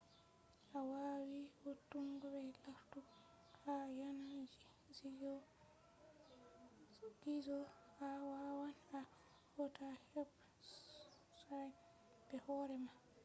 [0.69, 3.15] to a wawi vo'utungo be lartugo
[3.61, 4.41] ha yanan
[7.21, 7.57] gizo
[8.05, 9.01] a wawan a
[9.53, 11.75] hauta website
[12.27, 12.91] be hoore ma